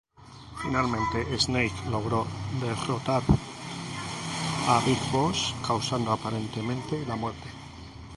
[0.63, 2.25] Finalmente Snake logró
[2.59, 3.21] derrotar
[4.67, 7.47] a Big Boss, causando aparentemente la muerte.